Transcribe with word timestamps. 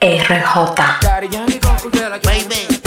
RJ. 0.00 1.58
Baby. 2.22 2.77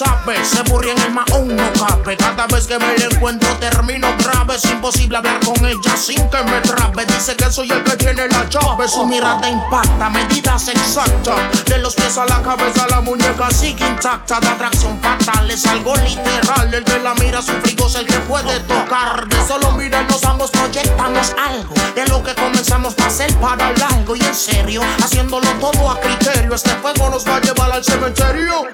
Sabe, 0.00 0.42
se 0.44 0.62
burría 0.62 0.92
en 0.92 1.02
el 1.02 1.12
maón, 1.12 1.56
no 1.56 1.72
cabe. 1.74 2.16
Cada 2.16 2.46
vez 2.46 2.66
que 2.66 2.78
me 2.78 2.96
la 2.96 3.04
encuentro 3.04 3.48
termino 3.58 4.08
grave. 4.18 4.56
Es 4.56 4.64
imposible 4.64 5.18
hablar 5.18 5.40
con 5.44 5.64
ella 5.64 5.96
sin 5.96 6.28
que 6.30 6.42
me 6.44 6.60
trabe. 6.62 7.04
Dice 7.04 7.36
que 7.36 7.50
soy 7.50 7.70
el 7.70 7.82
que 7.84 7.96
tiene 7.96 8.26
la 8.28 8.48
llave. 8.48 8.88
Su 8.88 9.06
mirada 9.06 9.48
impacta, 9.48 10.08
medidas 10.08 10.68
exactas. 10.68 11.64
De 11.66 11.78
los 11.78 11.94
pies 11.94 12.16
a 12.16 12.24
la 12.24 12.40
cabeza, 12.42 12.86
la 12.88 13.00
muñeca 13.00 13.50
sigue 13.50 13.86
intacta. 13.86 14.40
De 14.40 14.48
atracción 14.48 14.98
fatal, 15.00 15.50
es 15.50 15.66
algo 15.66 15.94
literal. 15.96 16.72
El 16.72 16.84
que 16.84 16.98
la 17.00 17.14
mira, 17.14 17.42
su 17.42 17.52
frigo 17.62 17.86
es 17.86 17.94
el 17.96 18.06
que 18.06 18.18
puede 18.20 18.58
tocar. 18.60 19.28
De 19.28 19.46
solo 19.46 19.72
mirarnos 19.72 20.24
ambos 20.24 20.50
proyectamos 20.50 21.34
algo. 21.38 21.74
De 21.94 22.06
lo 22.06 22.22
que 22.22 22.34
comenzamos 22.34 22.94
va 22.98 23.06
a 23.06 23.10
ser 23.10 23.34
para 23.34 23.72
largo. 23.72 24.16
Y 24.16 24.22
en 24.22 24.34
serio, 24.34 24.80
haciéndolo 25.02 25.48
todo 25.60 25.90
a 25.90 26.00
criterio. 26.00 26.54
Este 26.54 26.70
fuego 26.76 27.10
nos 27.10 27.26
va 27.26 27.36
a 27.36 27.40
llevar 27.40 27.72
al 27.72 27.84
cementerio. 27.84 28.66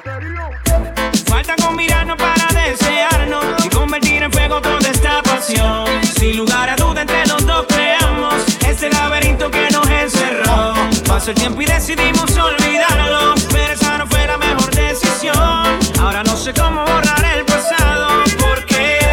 Falta 1.26 1.54
con 1.56 1.76
mirarnos 1.76 2.16
para 2.16 2.46
desearnos 2.48 3.64
y 3.64 3.68
convertir 3.68 4.22
en 4.22 4.32
fuego 4.32 4.60
toda 4.60 4.88
esta 4.90 5.22
pasión. 5.22 5.84
Sin 6.18 6.36
lugar 6.36 6.70
a 6.70 6.76
duda 6.76 7.02
entre 7.02 7.26
los 7.26 7.44
dos 7.46 7.66
creamos 7.68 8.34
este 8.66 8.90
laberinto 8.90 9.50
que 9.50 9.68
nos 9.70 9.88
encerró. 9.88 10.74
Pasó 11.06 11.30
el 11.30 11.36
tiempo 11.36 11.60
y 11.62 11.66
decidimos 11.66 12.30
olvidarlo, 12.36 13.34
pero 13.50 13.72
esa 13.74 13.98
no 13.98 14.06
fue 14.06 14.26
la 14.26 14.38
mejor 14.38 14.70
decisión. 14.74 15.78
Ahora 16.00 16.22
no 16.24 16.36
sé 16.36 16.52
cómo 16.54 16.84
borrar 16.84 17.24
el 17.24 17.44
pasado, 17.44 18.22
porque 18.38 19.08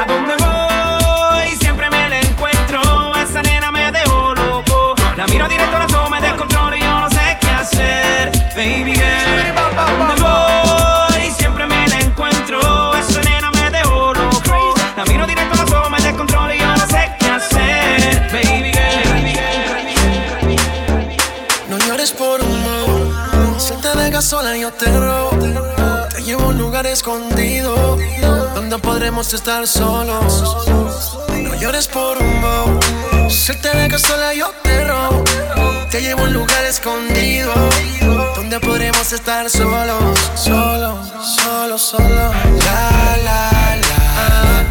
a 0.00 0.04
dónde 0.06 0.34
voy 0.36 1.56
siempre 1.56 1.90
me 1.90 2.08
la 2.08 2.20
encuentro. 2.20 2.80
Esa 3.16 3.42
nena 3.42 3.70
me 3.70 3.90
dejó 3.92 4.34
loco. 4.34 4.94
La 5.16 5.26
miro 5.26 5.48
directo 5.48 5.76
a 5.76 5.82
los 5.84 5.92
ojos, 5.94 6.10
me 6.10 6.20
yo 24.62 24.70
te 24.70 24.86
robo. 24.96 25.30
Te 26.14 26.22
llevo 26.22 26.44
a 26.44 26.46
un 26.46 26.58
lugar 26.58 26.86
escondido 26.86 27.98
donde 28.54 28.78
podremos 28.78 29.34
estar 29.34 29.66
solos. 29.66 31.18
No 31.30 31.54
llores 31.56 31.88
por 31.88 32.16
un 32.18 32.36
amor. 32.36 32.78
Si 33.28 33.52
te 33.56 33.76
dejas 33.76 34.02
sola, 34.02 34.32
yo 34.34 34.52
te 34.62 34.84
robo. 34.84 35.24
Te 35.90 36.00
llevo 36.00 36.20
a 36.20 36.24
un 36.24 36.32
lugar 36.32 36.64
escondido 36.64 37.52
donde 38.36 38.60
podremos 38.60 39.12
estar 39.12 39.50
solos. 39.50 40.16
Solo, 40.36 40.96
solo, 41.40 41.76
solo. 41.76 42.30
La, 42.66 43.16
la. 43.24 43.50
La, 43.82 44.61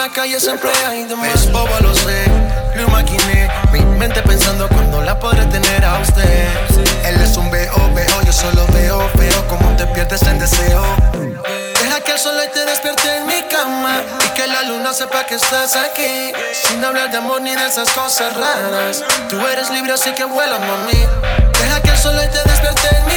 la 0.00 0.08
calle 0.08 0.40
siempre 0.40 0.70
hay 0.86 1.04
de. 1.04 1.14
Es 1.34 1.52
bobo, 1.52 1.78
lo 1.82 1.94
sé. 1.94 2.24
Lo 2.74 2.82
imaginé. 2.88 3.50
Mi 3.70 3.80
mente 3.98 4.22
pensando 4.22 4.66
cuando 4.68 5.02
la 5.02 5.18
podré 5.18 5.44
tener 5.46 5.84
a 5.84 5.98
usted. 5.98 6.48
Él 7.04 7.20
es 7.20 7.36
un 7.36 7.50
veo, 7.50 7.74
veo. 7.94 8.22
Yo 8.24 8.32
solo 8.32 8.66
veo, 8.72 8.98
veo 9.16 9.48
como 9.48 9.76
te 9.76 9.86
pierdes 9.88 10.22
en 10.22 10.38
deseo. 10.38 10.82
Deja 11.82 12.00
que 12.00 12.12
el 12.12 12.18
sol 12.18 12.34
hoy 12.34 12.48
te 12.54 12.64
despierte 12.64 13.14
en 13.14 13.26
mi 13.26 13.42
cama 13.42 14.00
y 14.24 14.28
que 14.30 14.46
la 14.46 14.62
luna 14.62 14.94
sepa 14.94 15.26
que 15.26 15.34
estás 15.34 15.76
aquí. 15.76 16.32
Sin 16.54 16.82
hablar 16.82 17.10
de 17.10 17.18
amor 17.18 17.42
ni 17.42 17.54
de 17.54 17.66
esas 17.66 17.90
cosas 17.90 18.34
raras. 18.34 19.04
Tú 19.28 19.38
eres 19.48 19.68
libre 19.68 19.92
así 19.92 20.12
que 20.12 20.24
vuela, 20.24 20.58
mami. 20.60 21.00
Deja 21.60 21.82
que 21.82 21.90
el 21.90 21.98
sol 21.98 22.16
hoy 22.16 22.28
te 22.28 22.42
despierte 22.48 22.88
en 22.96 23.06
mi 23.06 23.09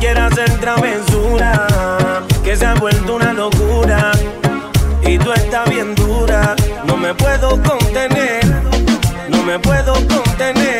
quieres 0.00 0.32
hacer 0.32 0.50
travesura, 0.58 1.66
que 2.42 2.56
se 2.56 2.66
ha 2.66 2.74
vuelto 2.74 3.16
una 3.16 3.32
locura. 3.32 4.12
Y 5.02 5.18
tú 5.18 5.32
estás 5.32 5.68
bien 5.68 5.94
dura, 5.94 6.56
no 6.86 6.96
me 6.96 7.14
puedo 7.14 7.62
contener, 7.62 8.44
no 9.28 9.42
me 9.42 9.58
puedo 9.58 9.92
contener, 10.08 10.79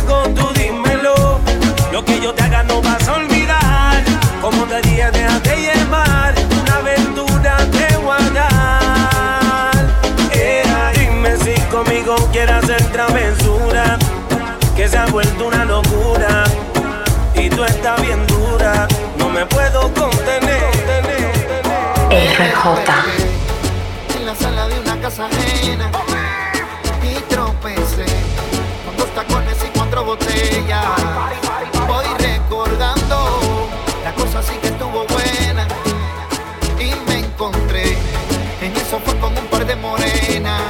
Lo 2.01 2.05
que 2.05 2.19
yo 2.19 2.33
te 2.33 2.41
haga 2.41 2.63
no 2.63 2.81
vas 2.81 3.07
a 3.07 3.13
olvidar. 3.13 4.03
Como 4.41 4.63
te 4.65 4.81
dije, 4.81 5.11
déjate 5.11 5.55
llevar. 5.55 6.33
Una 6.59 6.77
aventura 6.77 7.57
te 7.69 7.95
voy 7.97 8.17
a 8.17 8.29
dar. 8.31 9.75
Ea, 10.33 10.91
dime 10.97 11.37
si 11.37 11.53
conmigo 11.69 12.15
quieres 12.31 12.55
hacer 12.55 12.83
travesura. 12.91 13.99
Que 14.75 14.87
se 14.87 14.97
ha 14.97 15.05
vuelto 15.05 15.45
una 15.45 15.63
locura. 15.63 16.45
Y 17.35 17.49
tú 17.49 17.63
estás 17.63 18.01
bien 18.01 18.25
dura. 18.25 18.87
No 19.19 19.29
me 19.29 19.45
puedo 19.45 19.93
contener. 19.93 20.71
RJ. 22.09 22.65
en 24.17 24.25
la 24.25 24.35
sala 24.35 24.67
de 24.67 24.79
una 24.79 24.99
casa 25.01 25.27
ajena 25.27 25.91
Voy 30.11 32.05
recordando, 32.19 33.69
la 34.03 34.13
cosa 34.13 34.43
sí 34.43 34.55
que 34.61 34.67
estuvo 34.67 35.05
buena. 35.07 35.65
Y 36.77 36.93
me 37.07 37.19
encontré 37.19 37.97
en 38.61 38.75
eso 38.75 38.99
fue 39.05 39.17
con 39.19 39.37
un 39.37 39.45
par 39.45 39.65
de 39.65 39.73
morenas. 39.77 40.61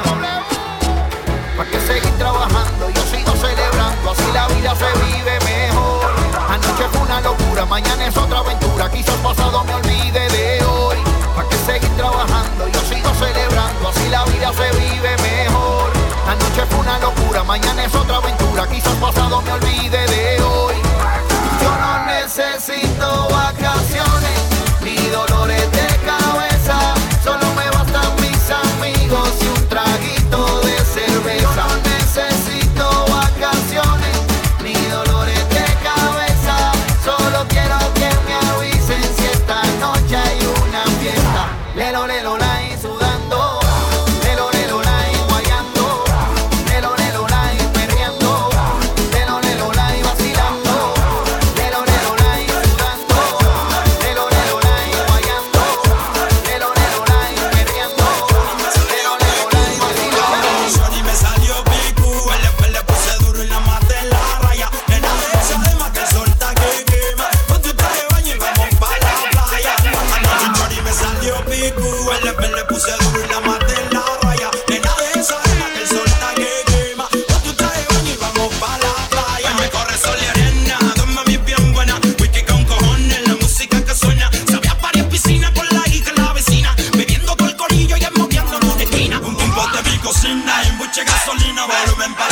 Para 1.57 1.69
que 1.71 1.79
seguir 1.79 2.11
trabajando, 2.19 2.91
yo 2.91 3.01
sigo 3.01 3.31
celebrando, 3.35 4.11
así 4.11 4.31
la 4.31 4.47
vida 4.49 4.75
se 4.75 4.85
vive 5.05 5.39
mejor. 5.39 6.05
Anoche 6.47 6.83
fue 6.91 7.01
una 7.01 7.21
locura, 7.21 7.65
mañana 7.65 8.05
es 8.05 8.15
otra 8.15 8.39
aventura, 8.39 8.91
quizás 8.91 9.15
pasado 9.15 9.63
me. 9.63 9.90
locura, 16.99 17.43
mañana 17.43 17.83
es 17.83 17.93
otra 17.95 18.17
aventura, 18.17 18.67
quizás 18.67 18.95
pasado 18.95 19.41
me 19.41 19.51
olvide 19.51 20.05
de 20.07 20.41
hoy. 20.41 20.75
Yo 21.61 21.69
no 21.77 22.05
necesito 22.05 23.27
vacaciones. 23.29 24.30
gasolina, 91.03 91.65
volumen 91.65 92.13
para 92.15 92.30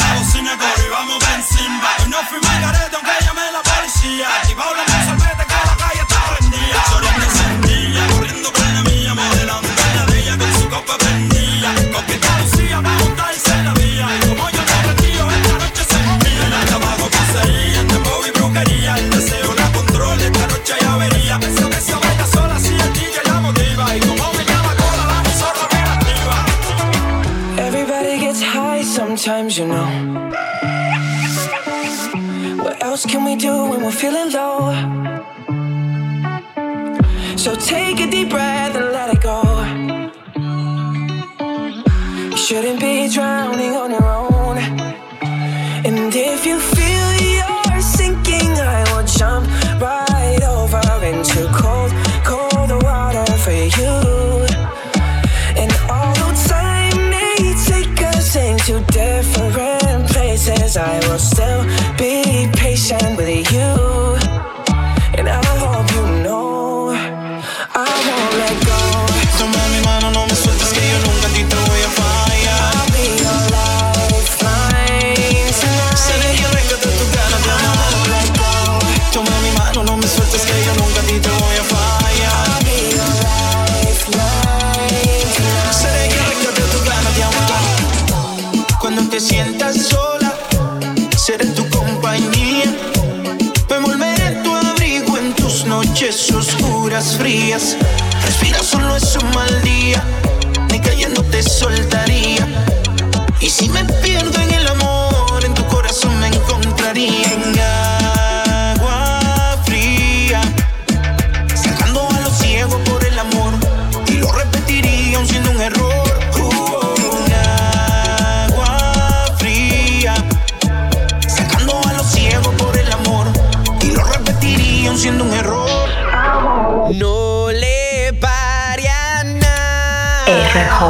when 33.69 33.83
we're 33.83 33.92
feeling 33.92 34.31
low. 34.31 34.74
So 37.38 37.56
take 37.56 38.00
a 38.00 38.10
deep 38.10 38.30
breath 38.30 38.75
and 38.75 38.86
let 38.98 39.13
it 39.13 39.21
go. 39.21 39.39
Shouldn't 42.36 42.80
be 42.80 43.07
drowning 43.13 43.75
on 43.75 43.92
your 43.92 43.99
connection 62.90 63.16
with 63.16 63.52
you. 63.52 63.79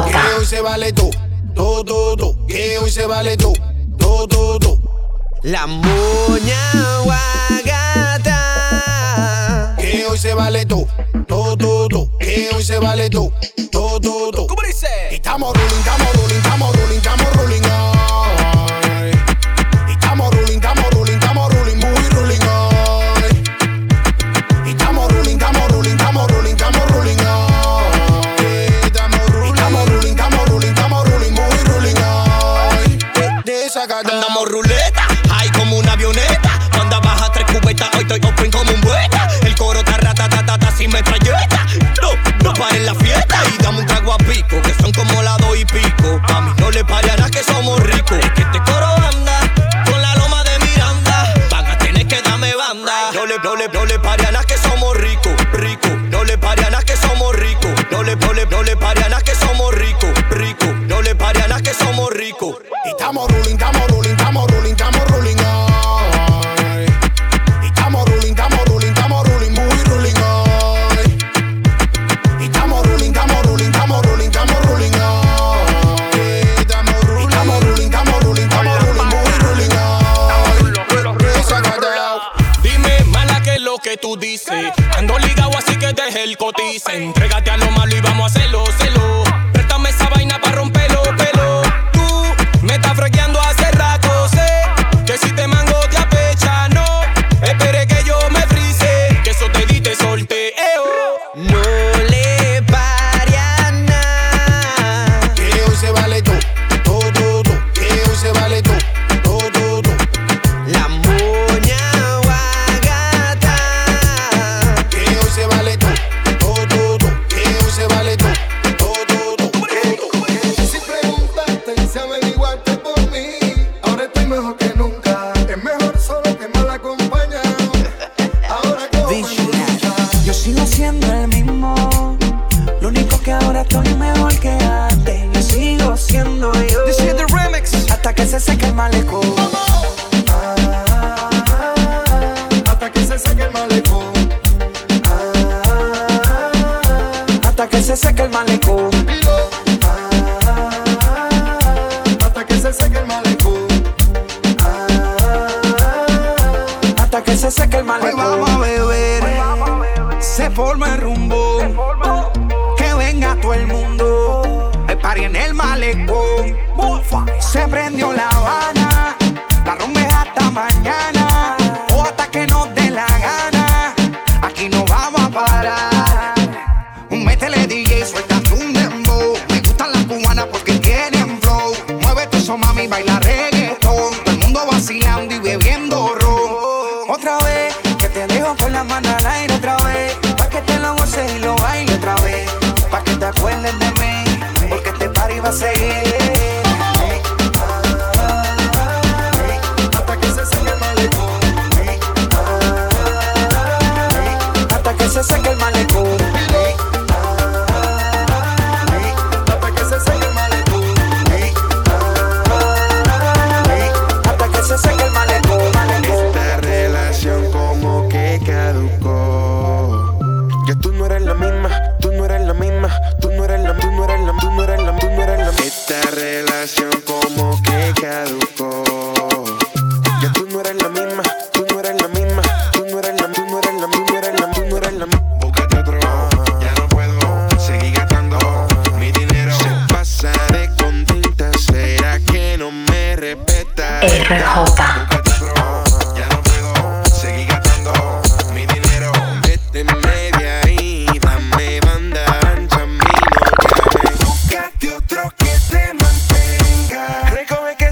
pauta. 0.00 0.22
Que 0.22 0.34
hoy 0.34 0.46
se 0.46 0.60
vale 0.60 0.92
todo, 0.92 1.10
todo, 1.54 1.84
todo, 1.84 2.16
todo. 2.16 2.46
Que 2.46 2.78
hoy 2.78 2.90
se 2.90 3.06
vale 3.06 3.36
todo, 3.36 3.54
todo, 3.98 4.26
todo, 4.28 4.58
todo. 4.58 4.78
La 5.42 5.66
moña 5.66 7.00
guagata. 7.04 8.36
Que 9.78 10.06
hoy 10.06 10.18
se 10.18 10.34
vale 10.34 10.66
todo, 10.66 10.86
todo, 11.26 11.56
todo, 11.56 11.88
todo. 11.88 12.18
Que 12.18 12.50
hoy 12.54 12.62
se 12.62 12.78
vale 12.78 13.08
todo, 13.10 13.32
todo, 13.70 14.00
todo, 14.00 14.30
todo. 14.30 14.46
¿Cómo 14.46 14.62
dice? 14.62 14.86
Estamos, 15.10 15.54
estamos. 15.56 16.19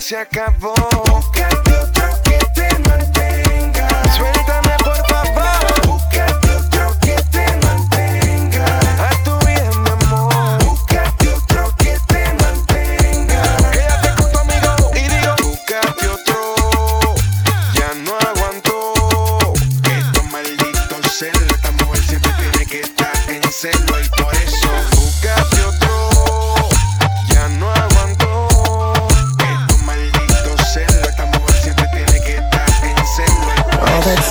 se 0.09 0.17
acabou. 0.17 0.98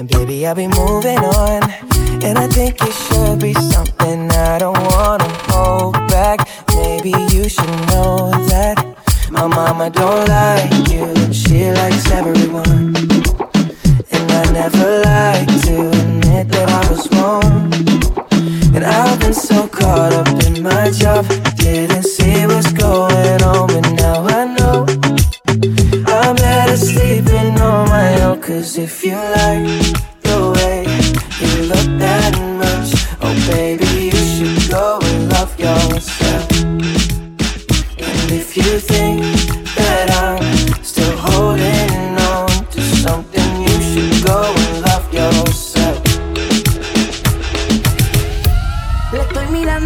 And 0.00 0.08
baby, 0.08 0.46
I'll 0.46 0.54
be 0.54 0.66
moving 0.66 1.18
on. 1.18 1.62
And 2.24 2.38
I 2.38 2.48
think 2.48 2.80
it 2.80 2.90
should 2.90 3.38
be 3.38 3.52
something 3.52 4.30
I 4.30 4.58
don't 4.58 4.82
wanna 4.82 5.28
hold 5.50 5.92
back. 6.08 6.48
Maybe 6.74 7.10
you 7.10 7.50
should 7.50 7.68
know 7.88 8.30
that 8.48 8.76
my 9.30 9.46
mama 9.46 9.90
don't 9.90 10.26
like 10.26 10.88
you, 10.88 11.34
she 11.34 11.70
likes 11.70 12.10
everything. 12.12 12.39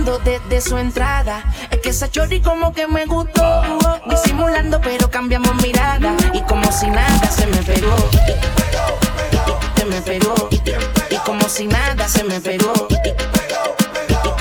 Desde 0.05 0.61
su 0.61 0.77
entrada. 0.77 1.43
Es 1.71 1.79
que 1.79 1.89
esa 1.89 2.11
chori 2.11 2.43
como 2.43 2.75
que 2.75 2.87
me 2.87 3.07
gustó. 3.07 3.63
Disimulando, 4.07 4.79
pero 4.83 5.11
cambiamos 5.11 5.55
mirada. 5.63 6.15
Y 6.35 6.43
como 6.43 6.71
si 6.71 6.89
nada 6.89 7.31
se 7.31 7.47
me 7.47 7.57
pegó. 7.63 7.97
Se 9.77 9.85
me 9.87 10.03
pegó. 10.03 10.49
Y 11.11 11.17
como 11.25 11.49
si 11.49 11.67
nada 11.67 12.07
se 12.07 12.23
me 12.23 12.39
pegó. 12.39 12.75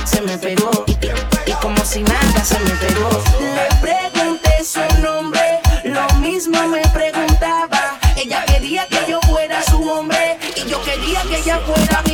Se 0.04 0.22
me 0.22 0.38
pegó. 0.38 0.84
Y 1.46 1.52
como 1.54 1.84
si 1.86 2.04
nada 2.04 2.44
se 2.44 2.60
me 2.60 2.72
pegó. 2.72 3.10
Le 3.40 3.70
pregunté 3.82 4.64
su 4.66 5.02
nombre. 5.02 5.62
Lo 5.86 6.08
mismo 6.20 6.68
me 6.68 6.82
preguntaba. 6.90 8.00
Ella 8.18 8.44
quería 8.46 8.86
que 8.88 9.00
yo 9.08 9.22
fuera 9.22 9.64
su 9.64 9.82
hombre. 9.90 10.38
Y 10.58 10.70
yo 10.70 10.84
quería 10.84 11.22
que 11.22 11.38
ella 11.38 11.62
fuera 11.66 12.02
mi 12.06 12.13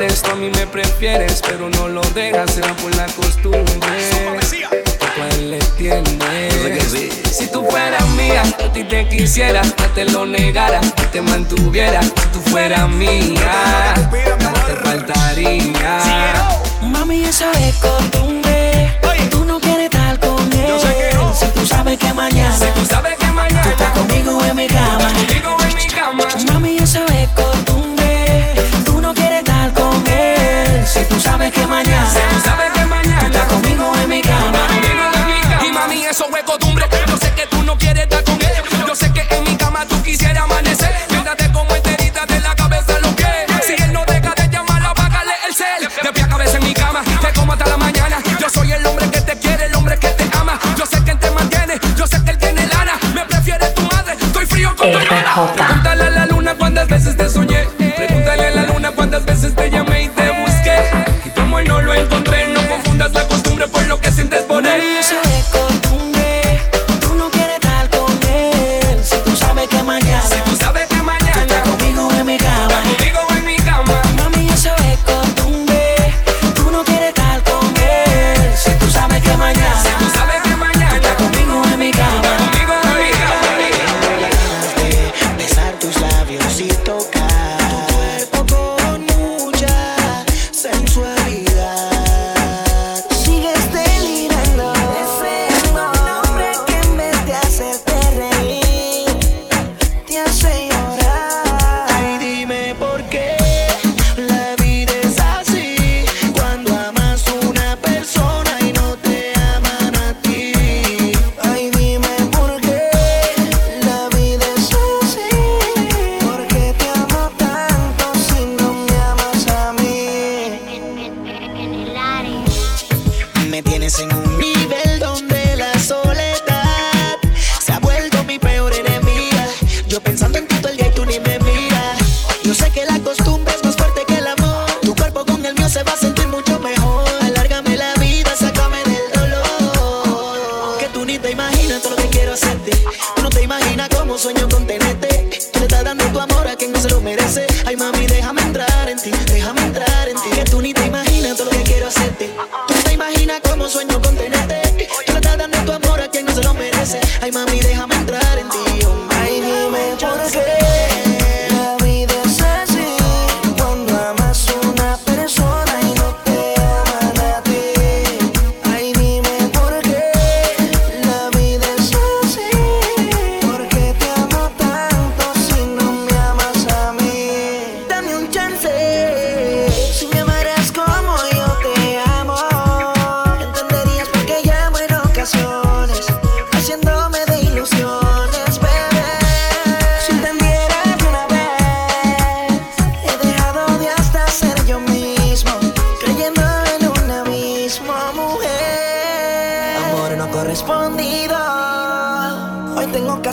a 0.00 0.34
mí 0.36 0.48
me 0.54 0.64
prefieres, 0.68 1.42
pero 1.44 1.68
no 1.70 1.88
lo 1.88 2.00
dejas, 2.14 2.52
será 2.52 2.72
por 2.76 2.94
la 2.94 3.06
costumbre. 3.06 3.64
Tú 3.74 5.22
a 5.22 5.28
él 5.30 5.50
le 5.50 5.56
entiendes. 5.56 7.16
Si 7.36 7.50
tú 7.50 7.66
fueras 7.68 8.08
mía, 8.10 8.42
a 8.42 8.72
ti 8.72 8.84
te 8.84 9.08
quisiera, 9.08 9.60
no 9.60 9.86
te 9.96 10.04
lo 10.04 10.24
negara, 10.24 10.80
que 10.80 11.02
te 11.06 11.20
mantuviera. 11.20 12.00
Si 12.00 12.28
tú 12.32 12.40
fueras 12.46 12.88
mía, 12.88 13.94
no 14.38 14.52
te 14.66 14.76
faltaría. 14.84 16.48
Mami, 16.80 17.24
eso 17.24 17.46
es 17.54 17.74
costumbre. 17.76 19.00
Tú 19.32 19.44
no 19.44 19.58
quieres 19.58 19.86
estar 19.86 20.16
con. 20.20 20.38
Si 21.34 21.46
tú 21.54 21.66
sabes 21.66 21.98
que 21.98 22.14
mañana, 22.14 22.56
si 22.56 22.66
tú 22.66 22.86
sabes 22.86 23.18
que 23.18 23.26
mañana, 23.26 23.62
tú 23.62 23.70
estás 23.70 23.98
conmigo 23.98 24.44
en 24.44 24.56
mi 24.56 24.68
cama. 24.68 25.12
España. 31.80 32.27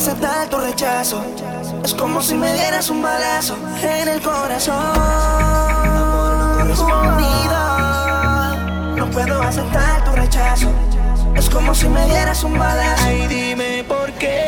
aceptar 0.07 0.47
tu 0.49 0.57
rechazo. 0.59 1.25
Es 1.83 1.95
como 1.95 2.21
si 2.21 2.35
me 2.35 2.53
dieras 2.53 2.91
un 2.91 3.01
balazo 3.01 3.57
en 3.81 4.07
el 4.07 4.21
corazón. 4.21 4.75
No. 6.67 6.95
No 8.97 9.09
puedo 9.09 9.41
aceptar 9.41 10.03
tu 10.05 10.11
rechazo. 10.11 10.69
Es 11.35 11.49
como 11.49 11.73
si 11.73 11.89
me 11.89 12.05
dieras 12.05 12.43
un 12.43 12.55
balazo. 12.55 13.03
Ay, 13.03 13.25
dime 13.27 13.83
por 13.87 14.11
qué. 14.13 14.45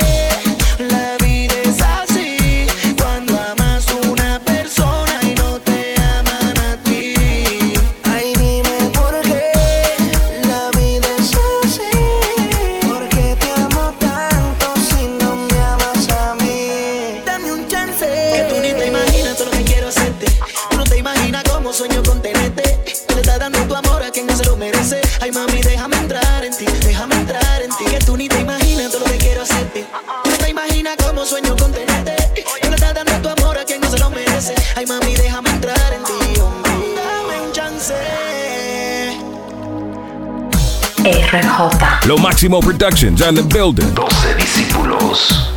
RJ. 41.27 42.07
Lo 42.07 42.17
máximo 42.17 42.61
productions 42.61 43.21
and 43.21 43.37
the 43.37 43.43
building. 43.43 43.93
12 43.93 44.35
discípulos. 44.37 45.56